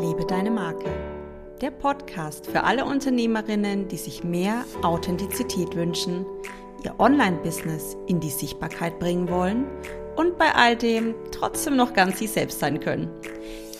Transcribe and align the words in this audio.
Liebe 0.00 0.24
deine 0.26 0.50
Marke. 0.50 0.90
Der 1.60 1.70
Podcast 1.70 2.46
für 2.46 2.64
alle 2.64 2.84
Unternehmerinnen, 2.84 3.88
die 3.88 3.96
sich 3.96 4.24
mehr 4.24 4.64
Authentizität 4.82 5.76
wünschen, 5.76 6.24
ihr 6.84 6.98
Online-Business 6.98 7.96
in 8.06 8.20
die 8.20 8.30
Sichtbarkeit 8.30 8.98
bringen 8.98 9.28
wollen 9.28 9.66
und 10.16 10.38
bei 10.38 10.54
all 10.54 10.74
dem 10.76 11.14
trotzdem 11.32 11.76
noch 11.76 11.92
ganz 11.92 12.18
sie 12.18 12.26
selbst 12.26 12.60
sein 12.60 12.80
können. 12.80 13.10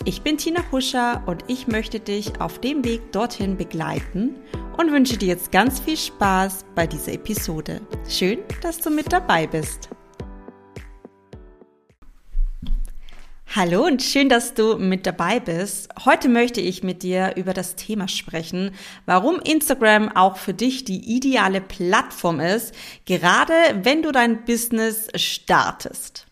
Ich 0.05 0.21
bin 0.21 0.37
Tina 0.37 0.63
Huscher 0.71 1.23
und 1.25 1.45
ich 1.47 1.67
möchte 1.67 1.99
dich 1.99 2.39
auf 2.39 2.59
dem 2.59 2.85
Weg 2.85 3.11
dorthin 3.11 3.57
begleiten 3.57 4.35
und 4.77 4.91
wünsche 4.91 5.17
dir 5.17 5.29
jetzt 5.29 5.51
ganz 5.51 5.79
viel 5.79 5.97
Spaß 5.97 6.65
bei 6.75 6.85
dieser 6.85 7.13
Episode. 7.13 7.81
Schön, 8.07 8.39
dass 8.61 8.79
du 8.79 8.89
mit 8.89 9.11
dabei 9.11 9.47
bist. 9.47 9.89
Hallo 13.55 13.85
und 13.85 14.01
schön, 14.01 14.29
dass 14.29 14.55
du 14.55 14.79
mit 14.79 15.05
dabei 15.05 15.39
bist. 15.39 15.87
Heute 16.05 16.27
möchte 16.27 16.59
ich 16.59 16.81
mit 16.81 17.03
dir 17.03 17.33
über 17.35 17.53
das 17.53 17.75
Thema 17.75 18.07
sprechen, 18.07 18.71
warum 19.05 19.39
Instagram 19.41 20.09
auch 20.09 20.37
für 20.37 20.55
dich 20.55 20.85
die 20.85 21.15
ideale 21.15 21.61
Plattform 21.61 22.39
ist, 22.39 22.73
gerade 23.05 23.53
wenn 23.83 24.01
du 24.01 24.11
dein 24.11 24.43
Business 24.45 25.07
startest. 25.13 26.25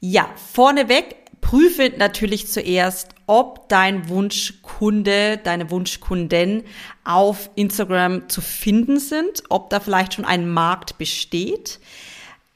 Ja, 0.00 0.28
vorneweg 0.52 1.14
prüfe 1.40 1.92
natürlich 1.98 2.48
zuerst, 2.48 3.10
ob 3.28 3.68
dein 3.68 4.08
Wunschkunde, 4.08 5.38
deine 5.38 5.70
Wunschkundin 5.70 6.64
auf 7.04 7.48
Instagram 7.54 8.28
zu 8.28 8.40
finden 8.40 8.98
sind, 8.98 9.44
ob 9.50 9.70
da 9.70 9.78
vielleicht 9.78 10.14
schon 10.14 10.24
ein 10.24 10.48
Markt 10.48 10.98
besteht. 10.98 11.78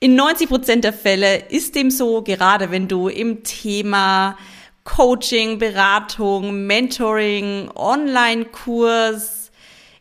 In 0.00 0.14
90 0.14 0.48
Prozent 0.48 0.84
der 0.84 0.92
Fälle 0.92 1.48
ist 1.48 1.74
dem 1.74 1.90
so, 1.90 2.22
gerade 2.22 2.70
wenn 2.70 2.86
du 2.86 3.08
im 3.08 3.42
Thema 3.42 4.38
Coaching, 4.84 5.58
Beratung, 5.58 6.68
Mentoring, 6.68 7.68
Online-Kurs, 7.74 9.50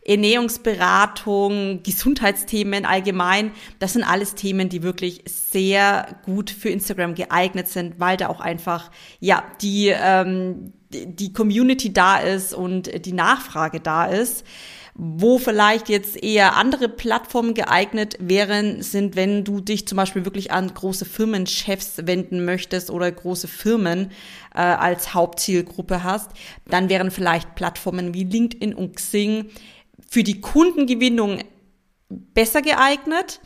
Ernährungsberatung, 0.04 1.82
Gesundheitsthemen 1.82 2.84
allgemein, 2.84 3.50
das 3.80 3.94
sind 3.94 4.04
alles 4.04 4.36
Themen, 4.36 4.68
die 4.68 4.84
wirklich 4.84 5.24
sehr 5.26 6.20
gut 6.24 6.50
für 6.50 6.68
Instagram 6.68 7.16
geeignet 7.16 7.66
sind, 7.66 7.98
weil 7.98 8.16
da 8.16 8.28
auch 8.28 8.40
einfach 8.40 8.92
ja 9.18 9.42
die 9.60 9.88
ähm, 9.88 10.74
die 10.90 11.32
Community 11.32 11.92
da 11.92 12.18
ist 12.18 12.54
und 12.54 13.04
die 13.04 13.12
Nachfrage 13.12 13.80
da 13.80 14.06
ist 14.06 14.44
wo 15.00 15.38
vielleicht 15.38 15.88
jetzt 15.88 16.20
eher 16.20 16.56
andere 16.56 16.88
Plattformen 16.88 17.54
geeignet 17.54 18.16
wären, 18.18 18.82
sind, 18.82 19.14
wenn 19.14 19.44
du 19.44 19.60
dich 19.60 19.86
zum 19.86 19.94
Beispiel 19.94 20.24
wirklich 20.24 20.50
an 20.50 20.74
große 20.74 21.04
Firmenchefs 21.04 22.06
wenden 22.06 22.44
möchtest 22.44 22.90
oder 22.90 23.10
große 23.10 23.46
Firmen 23.46 24.10
äh, 24.56 24.58
als 24.58 25.14
Hauptzielgruppe 25.14 26.02
hast, 26.02 26.32
dann 26.66 26.88
wären 26.88 27.12
vielleicht 27.12 27.54
Plattformen 27.54 28.12
wie 28.12 28.24
LinkedIn 28.24 28.74
und 28.74 28.96
Xing 28.96 29.50
für 30.10 30.24
die 30.24 30.40
Kundengewinnung 30.40 31.44
besser 32.08 32.60
geeignet. 32.60 33.40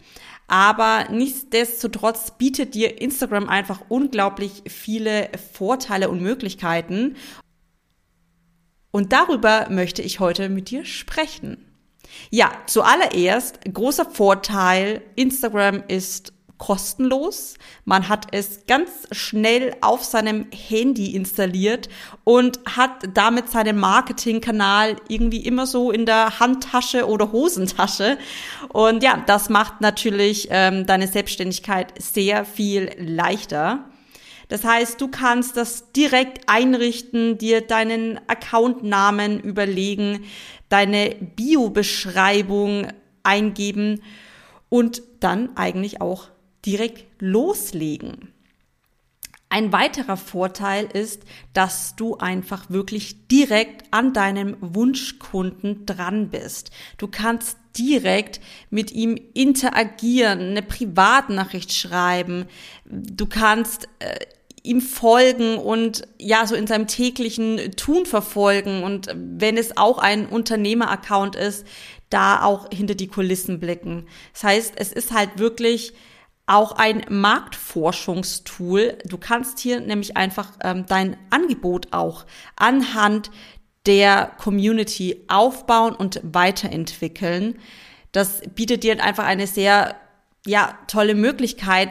Aber 0.49 1.07
nichtsdestotrotz 1.11 2.33
bietet 2.39 2.75
dir 2.75 3.01
Instagram 3.01 3.49
einfach 3.49 3.83
unglaublich 3.89 4.63
viele 4.67 5.31
Vorteile 5.53 6.09
und 6.09 6.23
Möglichkeiten. 6.23 7.17
Und 8.93 9.13
darüber 9.13 9.67
möchte 9.71 10.03
ich 10.03 10.21
heute 10.21 10.49
mit 10.49 10.71
dir 10.71 10.85
sprechen. 10.85 11.67
Ja, 12.31 12.53
zuallererst 12.67 13.59
großer 13.73 14.05
Vorteil, 14.05 15.03
Instagram 15.17 15.83
ist 15.89 16.33
kostenlos. 16.59 17.55
Man 17.85 18.09
hat 18.09 18.29
es 18.31 18.67
ganz 18.67 19.09
schnell 19.11 19.75
auf 19.81 20.05
seinem 20.05 20.47
Handy 20.53 21.17
installiert 21.17 21.89
und 22.23 22.61
hat 22.67 23.09
damit 23.15 23.51
seinen 23.51 23.81
Marketingkanal 23.81 24.95
irgendwie 25.09 25.45
immer 25.45 25.67
so 25.67 25.91
in 25.91 26.07
der 26.07 26.39
Handtasche 26.39 27.09
oder 27.09 27.33
Hosentasche. 27.33 28.17
Und 28.69 29.03
ja, 29.03 29.25
das 29.27 29.49
macht 29.49 29.81
natürlich 29.81 30.49
ähm, 30.53 30.87
deine 30.87 31.09
Selbstständigkeit 31.09 31.95
sehr 32.01 32.45
viel 32.45 32.93
leichter. 32.97 33.91
Das 34.53 34.65
heißt, 34.65 35.01
du 35.01 35.09
kannst 35.09 35.57
das 35.57 35.93
direkt 35.93 36.47
einrichten, 36.47 37.39
dir 37.39 37.63
deinen 37.63 38.21
Accountnamen 38.29 39.41
überlegen, 39.41 40.27
deine 40.69 41.17
Bio-Beschreibung 41.37 42.89
eingeben 43.23 44.03
und 44.69 45.03
dann 45.21 45.57
eigentlich 45.57 46.03
auch 46.03 46.29
direkt 46.67 47.07
loslegen. 47.19 48.35
Ein 49.49 49.73
weiterer 49.73 50.19
Vorteil 50.19 50.85
ist, 50.85 51.23
dass 51.55 51.97
du 51.97 52.19
einfach 52.19 52.69
wirklich 52.69 53.29
direkt 53.29 53.87
an 53.91 54.13
deinem 54.13 54.59
Wunschkunden 54.61 55.87
dran 55.87 56.29
bist. 56.29 56.73
Du 56.99 57.09
kannst 57.09 57.57
direkt 57.77 58.41
mit 58.71 58.93
ihm 58.93 59.19
interagieren, 59.35 60.41
eine 60.41 60.63
Privatnachricht 60.63 61.73
schreiben. 61.73 62.47
Du 62.85 63.27
kannst 63.27 63.89
äh, 63.99 64.17
ihm 64.63 64.81
folgen 64.81 65.59
und 65.59 66.03
ja, 66.19 66.47
so 66.47 66.55
in 66.55 66.67
seinem 66.67 66.87
täglichen 66.87 67.73
Tun 67.77 68.07
verfolgen 68.07 68.85
und 68.85 69.09
wenn 69.15 69.57
es 69.57 69.77
auch 69.77 69.99
ein 69.99 70.27
Unternehmer-Account 70.27 71.37
ist, 71.37 71.67
da 72.11 72.43
auch 72.43 72.69
hinter 72.73 72.95
die 72.95 73.09
Kulissen 73.09 73.59
blicken. 73.59 74.07
Das 74.33 74.45
heißt, 74.45 74.75
es 74.77 74.93
ist 74.93 75.13
halt 75.13 75.39
wirklich 75.39 75.95
auch 76.47 76.73
ein 76.73 77.05
Marktforschungstool. 77.09 78.99
Du 79.07 79.17
kannst 79.17 79.59
hier 79.59 79.81
nämlich 79.81 80.17
einfach 80.17 80.51
ähm, 80.63 80.85
dein 80.87 81.17
Angebot 81.31 81.89
auch 81.93 82.27
anhand 82.57 83.31
der 83.87 84.33
Community 84.39 85.25
aufbauen 85.29 85.95
und 85.95 86.21
weiterentwickeln. 86.23 87.59
Das 88.13 88.43
bietet 88.55 88.85
dir 88.85 89.03
einfach 89.03 89.25
eine 89.25 89.47
sehr 89.47 89.97
ja, 90.47 90.79
tolle 90.89 91.15
Möglichkeit, 91.15 91.91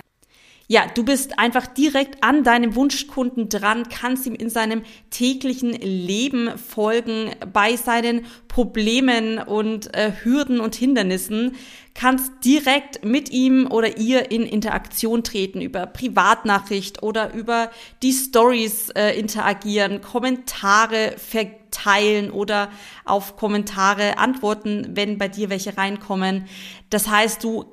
ja, 0.72 0.86
du 0.86 1.04
bist 1.04 1.38
einfach 1.38 1.68
direkt 1.68 2.24
an 2.24 2.46
deinem 2.46 2.76
Wunschkunden 2.76 3.50
dran, 3.50 3.90
kannst 3.90 4.26
ihm 4.26 4.36
in 4.36 4.50
seinem 4.50 4.84
täglichen 5.10 5.74
Leben 5.74 6.58
folgen, 6.58 7.32
bei 7.52 7.76
seinen 7.76 8.26
Problemen 8.48 9.38
und 9.38 9.94
äh, 9.94 10.14
Hürden 10.24 10.62
und 10.62 10.74
Hindernissen, 10.76 11.58
kannst 11.94 12.32
direkt 12.46 13.04
mit 13.04 13.32
ihm 13.32 13.68
oder 13.70 13.98
ihr 13.98 14.32
in 14.32 14.44
Interaktion 14.44 15.26
treten, 15.26 15.60
über 15.60 15.88
Privatnachricht 15.88 17.04
oder 17.04 17.34
über 17.34 17.70
die 18.02 18.14
Stories 18.14 18.92
äh, 18.92 19.20
interagieren, 19.20 20.00
Kommentare 20.00 21.16
verteilen 21.18 22.32
oder 22.32 22.72
auf 23.04 23.36
Kommentare 23.36 24.18
antworten, 24.20 24.92
wenn 24.94 25.18
bei 25.18 25.28
dir 25.28 25.50
welche 25.50 25.76
reinkommen. 25.76 26.46
Das 26.90 27.10
heißt, 27.10 27.44
du 27.44 27.66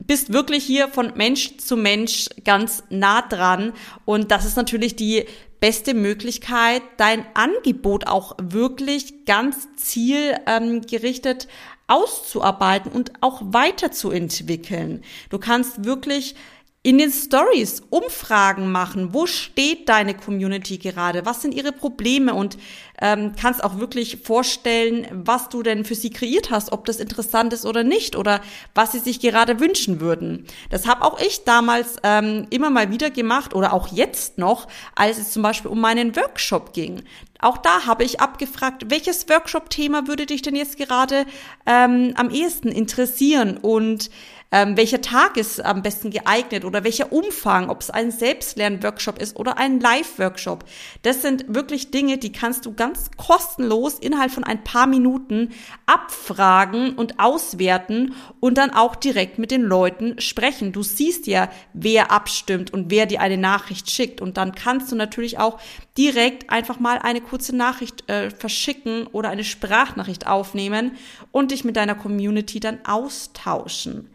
bist 0.00 0.32
wirklich 0.32 0.64
hier 0.64 0.88
von 0.88 1.12
Mensch 1.14 1.58
zu 1.58 1.76
Mensch 1.76 2.28
ganz 2.44 2.82
nah 2.90 3.22
dran. 3.22 3.72
Und 4.04 4.30
das 4.30 4.44
ist 4.44 4.56
natürlich 4.56 4.96
die 4.96 5.26
beste 5.60 5.94
Möglichkeit, 5.94 6.82
dein 6.96 7.24
Angebot 7.34 8.06
auch 8.06 8.36
wirklich 8.40 9.26
ganz 9.26 9.68
zielgerichtet 9.76 11.48
auszuarbeiten 11.86 12.90
und 12.92 13.12
auch 13.20 13.42
weiterzuentwickeln. 13.44 15.02
Du 15.28 15.38
kannst 15.38 15.84
wirklich 15.84 16.34
in 16.82 16.96
den 16.96 17.12
Stories 17.12 17.82
Umfragen 17.90 18.72
machen. 18.72 19.12
Wo 19.12 19.26
steht 19.26 19.90
deine 19.90 20.14
Community 20.14 20.78
gerade? 20.78 21.26
Was 21.26 21.42
sind 21.42 21.52
ihre 21.52 21.72
Probleme? 21.72 22.32
Und 22.32 22.56
ähm, 23.02 23.32
kannst 23.38 23.62
auch 23.62 23.78
wirklich 23.78 24.22
vorstellen, 24.22 25.06
was 25.12 25.50
du 25.50 25.62
denn 25.62 25.84
für 25.84 25.94
sie 25.94 26.08
kreiert 26.08 26.50
hast, 26.50 26.72
ob 26.72 26.86
das 26.86 26.98
interessant 26.98 27.52
ist 27.52 27.66
oder 27.66 27.84
nicht 27.84 28.16
oder 28.16 28.40
was 28.74 28.92
sie 28.92 28.98
sich 28.98 29.20
gerade 29.20 29.60
wünschen 29.60 30.00
würden. 30.00 30.46
Das 30.70 30.86
habe 30.86 31.04
auch 31.04 31.20
ich 31.20 31.44
damals 31.44 31.96
ähm, 32.02 32.46
immer 32.48 32.70
mal 32.70 32.90
wieder 32.90 33.10
gemacht 33.10 33.54
oder 33.54 33.74
auch 33.74 33.88
jetzt 33.88 34.38
noch, 34.38 34.66
als 34.94 35.18
es 35.18 35.32
zum 35.32 35.42
Beispiel 35.42 35.70
um 35.70 35.80
meinen 35.80 36.16
Workshop 36.16 36.72
ging. 36.72 37.02
Auch 37.40 37.58
da 37.58 37.86
habe 37.86 38.04
ich 38.04 38.20
abgefragt, 38.20 38.90
welches 38.90 39.28
Workshop-Thema 39.28 40.06
würde 40.08 40.26
dich 40.26 40.42
denn 40.42 40.56
jetzt 40.56 40.76
gerade 40.76 41.24
ähm, 41.66 42.12
am 42.16 42.30
ehesten 42.30 42.68
interessieren 42.68 43.56
und 43.56 44.10
ähm, 44.52 44.76
welcher 44.76 45.00
Tag 45.00 45.36
ist 45.36 45.64
am 45.64 45.82
besten 45.82 46.10
geeignet 46.10 46.64
oder 46.64 46.82
welcher 46.82 47.12
Umfang, 47.12 47.70
ob 47.70 47.80
es 47.80 47.90
ein 47.90 48.10
Selbstlernworkshop 48.10 49.20
ist 49.20 49.36
oder 49.36 49.58
ein 49.58 49.78
Live-Workshop. 49.78 50.64
Das 51.02 51.22
sind 51.22 51.44
wirklich 51.48 51.90
Dinge, 51.90 52.18
die 52.18 52.32
kannst 52.32 52.66
du 52.66 52.74
ganz 52.74 53.10
kostenlos 53.16 53.98
innerhalb 53.98 54.32
von 54.32 54.44
ein 54.44 54.64
paar 54.64 54.86
Minuten 54.86 55.50
abfragen 55.86 56.94
und 56.94 57.20
auswerten 57.20 58.14
und 58.40 58.58
dann 58.58 58.70
auch 58.70 58.96
direkt 58.96 59.38
mit 59.38 59.52
den 59.52 59.62
Leuten 59.62 60.20
sprechen. 60.20 60.72
Du 60.72 60.82
siehst 60.82 61.26
ja, 61.28 61.48
wer 61.72 62.10
abstimmt 62.10 62.72
und 62.72 62.90
wer 62.90 63.06
dir 63.06 63.20
eine 63.20 63.38
Nachricht 63.38 63.90
schickt 63.90 64.20
und 64.20 64.36
dann 64.36 64.54
kannst 64.54 64.90
du 64.90 64.96
natürlich 64.96 65.38
auch 65.38 65.60
direkt 65.96 66.50
einfach 66.50 66.80
mal 66.80 66.98
eine 66.98 67.20
kurze 67.20 67.54
Nachricht 67.54 68.08
äh, 68.10 68.30
verschicken 68.30 69.06
oder 69.06 69.28
eine 69.28 69.44
Sprachnachricht 69.44 70.26
aufnehmen 70.26 70.92
und 71.30 71.52
dich 71.52 71.64
mit 71.64 71.76
deiner 71.76 71.94
Community 71.94 72.58
dann 72.58 72.80
austauschen. 72.84 74.08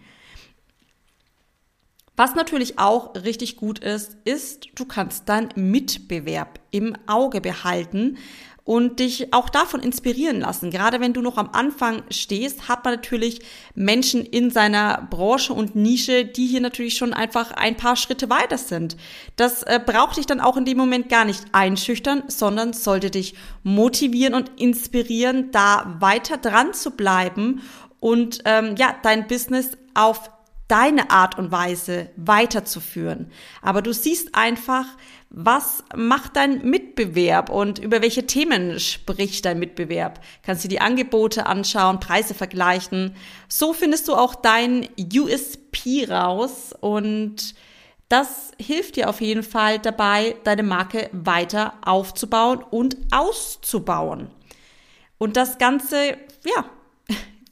Was 2.16 2.36
natürlich 2.36 2.80
auch 2.80 3.14
richtig 3.16 3.58
gut 3.58 3.80
ist, 3.80 4.18
ist, 4.24 4.68
du 4.76 4.86
kannst 4.86 5.28
deinen 5.28 5.50
Mitbewerb 5.56 6.60
im 6.72 6.96
Auge 7.08 7.42
behalten 7.42 8.18
und 8.66 9.00
dich 9.00 9.32
auch 9.32 9.50
davon 9.50 9.80
inspirieren 9.80 10.40
lassen. 10.40 10.72
Gerade 10.72 11.00
wenn 11.00 11.14
du 11.14 11.22
noch 11.22 11.38
am 11.38 11.50
Anfang 11.54 12.02
stehst, 12.10 12.68
hat 12.68 12.84
man 12.84 12.96
natürlich 12.96 13.42
Menschen 13.76 14.26
in 14.26 14.50
seiner 14.50 15.08
Branche 15.12 15.54
und 15.54 15.76
Nische, 15.76 16.26
die 16.26 16.48
hier 16.48 16.62
natürlich 16.62 16.98
schon 16.98 17.14
einfach 17.14 17.52
ein 17.52 17.78
paar 17.78 17.96
Schritte 17.96 18.28
weiter 18.30 18.58
sind. 18.58 18.98
Das 19.36 19.62
äh, 19.64 19.80
braucht 19.86 20.18
dich 20.18 20.26
dann 20.26 20.42
auch 20.42 20.58
in 20.58 20.66
dem 20.66 20.80
Moment 20.80 21.10
gar 21.10 21.26
nicht 21.26 21.44
einschüchtern, 21.52 22.24
sondern 22.28 22.74
sollte 22.74 23.12
dich 23.12 23.36
motivieren 23.62 24.34
und 24.34 24.52
inspirieren, 24.60 25.52
da 25.52 25.98
weiter 26.00 26.38
dran 26.38 26.74
zu 26.74 26.92
bleiben 26.92 27.62
und 28.00 28.40
ähm, 28.46 28.76
ja, 28.78 28.96
dein 29.04 29.28
Business 29.28 29.78
auf 29.94 30.32
deine 30.68 31.12
Art 31.12 31.38
und 31.38 31.52
Weise 31.52 32.10
weiterzuführen. 32.16 33.32
Aber 33.62 33.82
du 33.82 33.94
siehst 33.94 34.36
einfach, 34.36 34.86
was 35.30 35.84
macht 35.96 36.36
dein 36.36 36.68
Mitbewerb 36.68 37.50
und 37.50 37.78
über 37.80 38.02
welche 38.02 38.26
Themen 38.26 38.80
spricht 38.80 39.46
dein 39.46 39.60
Mitbewerb? 39.60 40.22
Kannst 40.44 40.64
du 40.64 40.68
die 40.68 40.82
Angebote 40.82 41.46
anschauen, 41.46 42.00
Preise 42.00 42.34
vergleichen. 42.34 43.16
So 43.48 43.74
findest 43.74 44.08
du 44.08 44.16
auch 44.16 44.34
dein 44.34 44.88
USP 44.98 46.08
raus 46.10 46.74
und 46.80 47.54
das 48.08 48.52
hilft 48.60 48.96
dir 48.96 49.10
auf 49.10 49.20
jeden 49.20 49.44
Fall 49.44 49.80
dabei, 49.80 50.36
deine 50.44 50.64
Marke 50.64 51.10
weiter 51.12 51.74
aufzubauen 51.84 52.64
und 52.64 52.98
auszubauen. 53.12 54.30
Und 55.18 55.38
das 55.38 55.58
Ganze, 55.58 56.18
ja, 56.46 56.66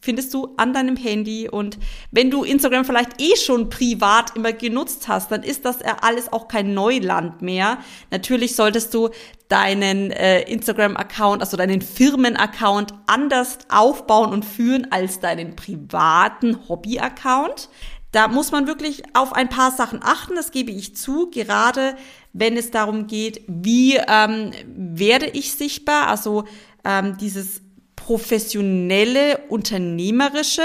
findest 0.04 0.34
du 0.34 0.54
an 0.58 0.74
deinem 0.74 0.98
Handy. 0.98 1.48
Und 1.48 1.78
wenn 2.12 2.30
du 2.30 2.44
Instagram 2.44 2.84
vielleicht 2.84 3.22
eh 3.22 3.38
schon 3.38 3.70
privat 3.70 4.36
immer 4.36 4.52
genutzt 4.52 5.08
hast, 5.08 5.32
dann 5.32 5.44
ist 5.44 5.64
das 5.64 5.78
alles 6.02 6.32
auch 6.34 6.50
kein 6.50 6.74
Neuland 6.74 7.42
mehr. 7.42 7.78
Natürlich 8.12 8.58
solltest 8.58 8.94
du 8.94 9.12
deinen 9.48 10.12
äh, 10.12 10.42
Instagram-Account, 10.42 11.42
also 11.42 11.56
deinen 11.56 11.82
Firmen-Account 11.82 12.94
anders 13.08 13.60
aufbauen 13.70 14.34
und 14.34 14.44
führen 14.44 14.92
als 14.92 15.22
deinen 15.22 15.56
privaten 15.56 16.68
Hobby-Account. 16.68 17.70
Da 18.12 18.28
muss 18.28 18.52
man 18.52 18.68
wirklich 18.68 19.04
auf 19.14 19.32
ein 19.32 19.48
paar 19.48 19.72
Sachen 19.72 20.02
achten, 20.04 20.36
das 20.36 20.52
gebe 20.52 20.72
ich 20.72 20.98
zu, 20.98 21.32
gerade 21.32 21.96
wenn 22.34 22.58
es 22.58 22.72
darum 22.72 23.08
geht, 23.08 23.42
wie 23.48 23.96
ähm, 23.96 24.52
werde 24.68 25.28
ich 25.28 25.54
sichtbar, 25.54 26.08
also 26.08 26.44
ähm, 26.84 27.18
dieses 27.18 27.63
professionelle, 28.06 29.38
unternehmerische, 29.48 30.64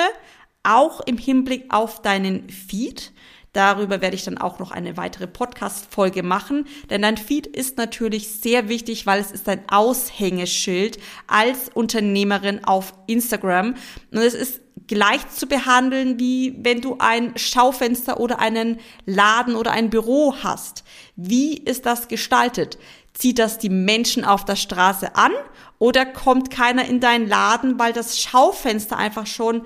auch 0.64 1.00
im 1.00 1.16
Hinblick 1.16 1.66
auf 1.68 2.02
deinen 2.02 2.50
Feed. 2.50 3.12
Darüber 3.52 4.00
werde 4.00 4.16
ich 4.16 4.24
dann 4.24 4.38
auch 4.38 4.58
noch 4.58 4.72
eine 4.72 4.96
weitere 4.96 5.26
Podcast-Folge 5.26 6.22
machen, 6.22 6.66
denn 6.90 7.02
dein 7.02 7.16
Feed 7.16 7.46
ist 7.46 7.78
natürlich 7.78 8.28
sehr 8.28 8.68
wichtig, 8.68 9.06
weil 9.06 9.20
es 9.20 9.30
ist 9.30 9.48
ein 9.48 9.62
Aushängeschild 9.68 10.98
als 11.28 11.70
Unternehmerin 11.72 12.64
auf 12.64 12.92
Instagram 13.06 13.74
und 14.10 14.18
es 14.18 14.34
ist 14.34 14.60
gleich 14.88 15.28
zu 15.30 15.46
behandeln, 15.46 16.18
wie 16.18 16.56
wenn 16.58 16.80
du 16.80 16.96
ein 16.98 17.36
Schaufenster 17.36 18.18
oder 18.18 18.40
einen 18.40 18.78
Laden 19.06 19.54
oder 19.54 19.70
ein 19.70 19.90
Büro 19.90 20.34
hast. 20.42 20.82
Wie 21.14 21.56
ist 21.56 21.86
das 21.86 22.08
gestaltet? 22.08 22.78
Zieht 23.18 23.40
das 23.40 23.58
die 23.58 23.68
Menschen 23.68 24.24
auf 24.24 24.44
der 24.44 24.54
Straße 24.54 25.16
an 25.16 25.32
oder 25.80 26.06
kommt 26.06 26.52
keiner 26.52 26.84
in 26.84 27.00
deinen 27.00 27.26
Laden, 27.26 27.76
weil 27.76 27.92
das 27.92 28.20
Schaufenster 28.20 28.96
einfach 28.96 29.26
schon 29.26 29.62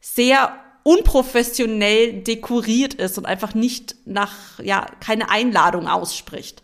sehr 0.00 0.58
unprofessionell 0.84 2.22
dekoriert 2.22 2.94
ist 2.94 3.18
und 3.18 3.26
einfach 3.26 3.52
nicht 3.52 3.94
nach, 4.06 4.58
ja, 4.62 4.86
keine 5.00 5.28
Einladung 5.28 5.86
ausspricht. 5.86 6.62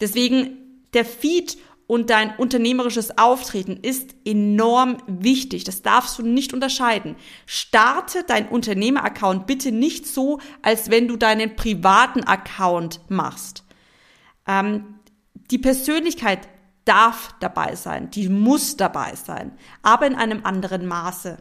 Deswegen 0.00 0.84
der 0.92 1.04
Feed 1.04 1.58
und 1.88 2.08
dein 2.08 2.36
unternehmerisches 2.36 3.18
Auftreten 3.18 3.76
ist 3.82 4.14
enorm 4.24 4.98
wichtig. 5.08 5.64
Das 5.64 5.82
darfst 5.82 6.16
du 6.20 6.22
nicht 6.22 6.52
unterscheiden. 6.52 7.16
Starte 7.46 8.22
dein 8.24 8.48
Unternehmeraccount 8.48 9.48
bitte 9.48 9.72
nicht 9.72 10.06
so, 10.06 10.38
als 10.62 10.88
wenn 10.90 11.08
du 11.08 11.16
deinen 11.16 11.56
privaten 11.56 12.22
Account 12.22 13.00
machst. 13.08 13.64
Ähm, 14.46 15.00
die 15.50 15.58
Persönlichkeit 15.58 16.48
darf 16.84 17.34
dabei 17.40 17.76
sein, 17.76 18.10
die 18.10 18.28
muss 18.28 18.76
dabei 18.76 19.14
sein, 19.14 19.56
aber 19.82 20.06
in 20.06 20.14
einem 20.14 20.44
anderen 20.44 20.86
Maße. 20.86 21.38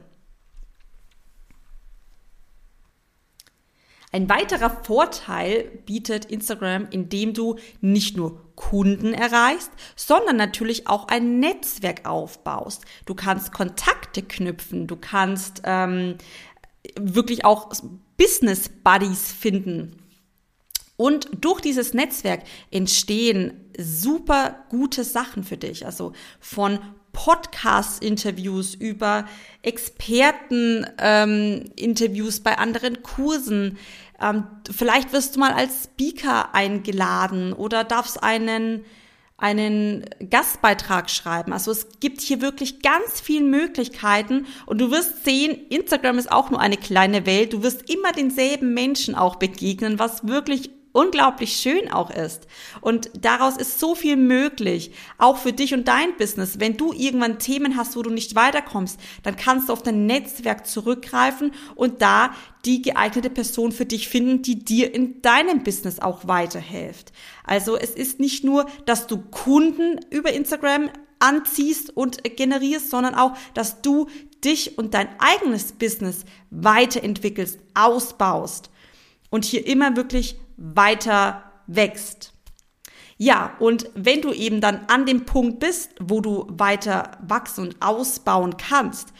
Ein 4.13 4.29
weiterer 4.29 4.69
Vorteil 4.69 5.63
bietet 5.87 6.25
Instagram, 6.25 6.87
indem 6.91 7.33
du 7.33 7.57
nicht 7.81 8.15
nur 8.15 8.53
Kunden 8.55 9.11
erreichst, 9.11 9.71
sondern 9.95 10.35
natürlich 10.37 10.87
auch 10.87 11.07
ein 11.07 11.39
Netzwerk 11.39 12.07
aufbaust. 12.07 12.85
Du 13.07 13.15
kannst 13.15 13.51
Kontakte 13.51 14.21
knüpfen, 14.21 14.85
du 14.85 14.97
kannst 14.97 15.63
ähm, 15.65 16.19
wirklich 16.95 17.43
auch 17.43 17.71
Business 18.15 18.69
Buddies 18.69 19.31
finden. 19.31 20.02
Und 20.95 21.27
durch 21.41 21.61
dieses 21.61 21.93
Netzwerk 21.93 22.43
entstehen 22.71 23.71
super 23.77 24.65
gute 24.69 25.03
Sachen 25.03 25.43
für 25.43 25.57
dich. 25.57 25.85
Also 25.85 26.13
von 26.39 26.79
Podcast-Interviews 27.13 28.75
über 28.75 29.25
Experten-Interviews 29.61 32.37
ähm, 32.37 32.43
bei 32.43 32.57
anderen 32.57 33.03
Kursen. 33.03 33.77
Ähm, 34.21 34.43
vielleicht 34.71 35.11
wirst 35.13 35.35
du 35.35 35.39
mal 35.39 35.53
als 35.53 35.85
Speaker 35.85 36.53
eingeladen 36.53 37.53
oder 37.53 37.83
darfst 37.83 38.21
einen 38.21 38.85
einen 39.35 40.05
Gastbeitrag 40.29 41.09
schreiben. 41.09 41.53
Also 41.53 41.71
es 41.71 41.87
gibt 41.99 42.21
hier 42.21 42.39
wirklich 42.39 42.81
ganz 42.81 43.19
viele 43.19 43.43
Möglichkeiten 43.43 44.45
und 44.67 44.79
du 44.79 44.89
wirst 44.89 45.25
sehen, 45.25 45.67
Instagram 45.69 46.17
ist 46.17 46.31
auch 46.31 46.49
nur 46.49 46.61
eine 46.61 46.77
kleine 46.77 47.25
Welt. 47.25 47.51
Du 47.51 47.61
wirst 47.61 47.89
immer 47.89 48.13
denselben 48.13 48.73
Menschen 48.73 49.15
auch 49.15 49.35
begegnen, 49.35 49.99
was 49.99 50.25
wirklich 50.27 50.69
unglaublich 50.93 51.57
schön 51.57 51.91
auch 51.91 52.09
ist. 52.09 52.47
Und 52.79 53.09
daraus 53.19 53.57
ist 53.57 53.79
so 53.79 53.95
viel 53.95 54.15
möglich, 54.15 54.91
auch 55.17 55.37
für 55.37 55.51
dich 55.51 55.73
und 55.73 55.87
dein 55.87 56.15
Business. 56.15 56.59
Wenn 56.59 56.77
du 56.77 56.93
irgendwann 56.93 57.39
Themen 57.39 57.75
hast, 57.75 57.97
wo 57.97 58.03
du 58.03 58.09
nicht 58.09 58.35
weiterkommst, 58.35 58.99
dann 59.23 59.35
kannst 59.35 59.67
du 59.67 59.73
auf 59.73 59.83
dein 59.83 60.05
Netzwerk 60.05 60.65
zurückgreifen 60.65 61.51
und 61.75 62.01
da 62.01 62.33
die 62.63 62.81
geeignete 62.81 63.29
Person 63.29 63.73
für 63.73 63.85
dich 63.85 64.07
finden, 64.07 64.41
die 64.41 64.63
dir 64.63 64.93
in 64.93 65.21
deinem 65.21 65.63
Business 65.63 65.99
auch 65.99 66.27
weiterhilft. 66.27 67.11
Also 67.43 67.75
es 67.75 67.89
ist 67.89 68.21
nicht 68.21 68.45
nur, 68.45 68.67
dass 68.85 69.07
du 69.07 69.17
Kunden 69.17 69.99
über 70.09 70.31
Instagram 70.31 70.89
anziehst 71.19 71.95
und 71.95 72.23
generierst, 72.35 72.89
sondern 72.89 73.15
auch, 73.15 73.35
dass 73.53 73.81
du 73.81 74.07
dich 74.43 74.77
und 74.77 74.93
dein 74.93 75.07
eigenes 75.19 75.71
Business 75.71 76.25
weiterentwickelst, 76.51 77.59
ausbaust 77.73 78.69
und 79.29 79.45
hier 79.45 79.65
immer 79.65 79.95
wirklich 79.95 80.35
weiter 80.57 81.51
wächst. 81.67 82.33
Ja, 83.17 83.55
und 83.59 83.89
wenn 83.95 84.21
du 84.21 84.33
eben 84.33 84.59
dann 84.59 84.85
an 84.87 85.05
dem 85.05 85.25
Punkt 85.25 85.59
bist, 85.59 85.91
wo 85.99 86.19
du 86.19 86.45
weiter 86.49 87.11
wachsen 87.21 87.67
und 87.67 87.81
ausbauen 87.81 88.57
kannst, 88.57 89.13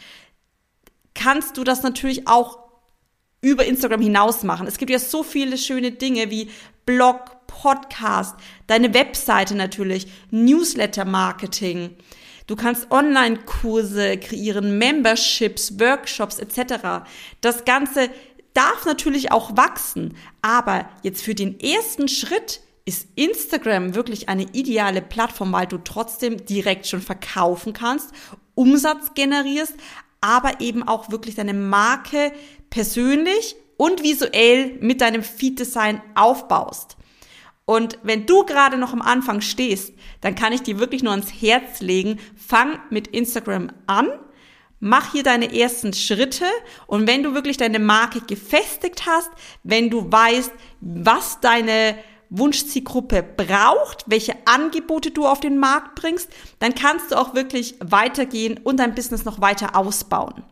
kannst 1.14 1.56
du 1.56 1.64
das 1.64 1.82
natürlich 1.82 2.26
auch 2.28 2.58
über 3.40 3.64
Instagram 3.64 4.00
hinaus 4.00 4.42
machen. 4.42 4.66
Es 4.66 4.78
gibt 4.78 4.90
ja 4.90 4.98
so 4.98 5.22
viele 5.22 5.58
schöne 5.58 5.92
Dinge 5.92 6.30
wie 6.30 6.50
Blog, 6.86 7.46
Podcast, 7.46 8.36
deine 8.66 8.92
Webseite 8.94 9.54
natürlich, 9.54 10.06
Newsletter-Marketing. 10.30 11.96
Du 12.46 12.56
kannst 12.56 12.90
Online-Kurse 12.90 14.18
kreieren, 14.18 14.76
Memberships, 14.76 15.78
Workshops 15.78 16.38
etc. 16.38 17.06
Das 17.40 17.64
Ganze 17.64 18.10
darf 18.54 18.86
natürlich 18.86 19.32
auch 19.32 19.56
wachsen, 19.56 20.16
aber 20.42 20.88
jetzt 21.02 21.22
für 21.22 21.34
den 21.34 21.60
ersten 21.60 22.08
Schritt 22.08 22.60
ist 22.86 23.08
Instagram 23.16 23.94
wirklich 23.94 24.28
eine 24.28 24.44
ideale 24.52 25.02
Plattform, 25.02 25.52
weil 25.52 25.66
du 25.66 25.78
trotzdem 25.78 26.44
direkt 26.44 26.86
schon 26.86 27.00
verkaufen 27.00 27.72
kannst, 27.72 28.10
Umsatz 28.54 29.14
generierst, 29.14 29.74
aber 30.20 30.60
eben 30.60 30.82
auch 30.86 31.10
wirklich 31.10 31.34
deine 31.34 31.54
Marke 31.54 32.32
persönlich 32.70 33.56
und 33.76 34.02
visuell 34.02 34.78
mit 34.80 35.00
deinem 35.00 35.22
Feed-Design 35.22 36.00
aufbaust. 36.14 36.96
Und 37.66 37.98
wenn 38.02 38.26
du 38.26 38.44
gerade 38.44 38.76
noch 38.76 38.92
am 38.92 39.02
Anfang 39.02 39.40
stehst, 39.40 39.94
dann 40.20 40.34
kann 40.34 40.52
ich 40.52 40.62
dir 40.62 40.78
wirklich 40.78 41.02
nur 41.02 41.12
ans 41.12 41.32
Herz 41.32 41.80
legen, 41.80 42.20
fang 42.36 42.78
mit 42.90 43.08
Instagram 43.08 43.72
an 43.86 44.08
Mach 44.86 45.12
hier 45.12 45.22
deine 45.22 45.58
ersten 45.58 45.94
Schritte 45.94 46.44
und 46.86 47.06
wenn 47.06 47.22
du 47.22 47.32
wirklich 47.32 47.56
deine 47.56 47.78
Marke 47.78 48.20
gefestigt 48.20 49.06
hast, 49.06 49.30
wenn 49.62 49.88
du 49.88 50.12
weißt, 50.12 50.52
was 50.82 51.40
deine 51.40 51.96
Wunschzielgruppe 52.28 53.22
braucht, 53.22 54.04
welche 54.04 54.34
Angebote 54.44 55.10
du 55.10 55.26
auf 55.26 55.40
den 55.40 55.56
Markt 55.56 55.94
bringst, 55.94 56.28
dann 56.58 56.74
kannst 56.74 57.10
du 57.12 57.18
auch 57.18 57.34
wirklich 57.34 57.76
weitergehen 57.80 58.60
und 58.62 58.78
dein 58.78 58.94
Business 58.94 59.24
noch 59.24 59.40
weiter 59.40 59.74
ausbauen. 59.74 60.44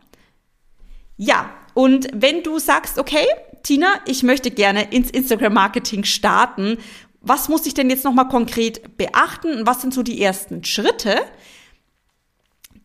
Ja, 1.15 1.51
und 1.75 2.07
wenn 2.11 2.41
du 2.41 2.57
sagst, 2.57 2.97
okay, 2.97 3.27
Tina, 3.61 3.93
ich 4.07 4.23
möchte 4.23 4.49
gerne 4.49 4.91
ins 4.91 5.11
Instagram-Marketing 5.11 6.05
starten. 6.05 6.79
Was 7.21 7.49
muss 7.49 7.67
ich 7.67 7.75
denn 7.75 7.91
jetzt 7.91 8.03
nochmal 8.03 8.29
konkret 8.29 8.97
beachten? 8.97 9.67
Was 9.67 9.81
sind 9.81 9.93
so 9.93 10.01
die 10.01 10.23
ersten 10.23 10.63
Schritte? 10.63 11.21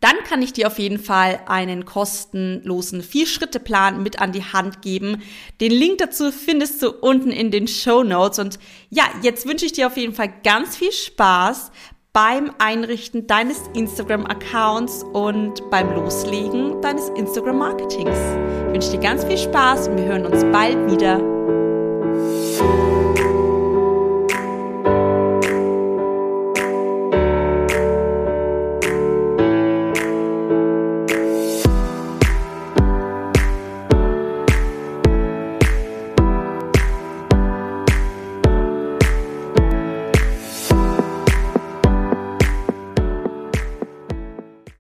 Dann 0.01 0.17
kann 0.29 0.43
ich 0.43 0.53
dir 0.53 0.67
auf 0.67 0.79
jeden 0.79 0.99
Fall 0.99 1.41
einen 1.47 1.85
kostenlosen 1.85 3.03
Vier-Schritte-Plan 3.03 4.03
mit 4.03 4.21
an 4.21 4.33
die 4.33 4.45
Hand 4.45 4.83
geben. 4.83 5.23
Den 5.61 5.73
Link 5.73 5.99
dazu 5.99 6.31
findest 6.31 6.83
du 6.83 6.91
unten 6.91 7.31
in 7.31 7.51
den 7.51 7.67
Show 7.69 8.03
Notes. 8.03 8.39
Und 8.39 8.59
ja, 8.91 9.05
jetzt 9.23 9.47
wünsche 9.47 9.67
ich 9.67 9.73
dir 9.73 9.87
auf 9.87 9.97
jeden 9.97 10.15
Fall 10.15 10.33
ganz 10.45 10.77
viel 10.77 10.93
Spaß 10.93 11.73
beim 12.13 12.53
Einrichten 12.59 13.27
deines 13.27 13.63
Instagram-Accounts 13.75 15.05
und 15.13 15.69
beim 15.71 15.95
Loslegen 15.95 16.81
deines 16.81 17.11
Instagram-Marketings. 17.11 18.19
Ich 18.67 18.73
wünsche 18.73 18.91
dir 18.93 19.01
ganz 19.01 19.25
viel 19.25 19.39
Spaß 19.39 19.89
und 19.89 19.99
wir 19.99 20.05
hören 20.05 20.27
uns 20.27 20.43
bald 20.53 20.91
wieder. 20.91 21.21